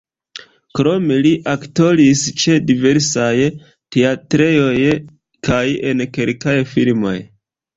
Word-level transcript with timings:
Krome 0.77 1.17
li 1.25 1.33
aktoris 1.51 2.23
ĉe 2.43 2.55
diversaj 2.71 3.35
teatrejoj 3.97 4.75
kaj 5.51 5.63
en 5.91 6.03
kelkaj 6.19 6.57
filmoj. 6.75 7.17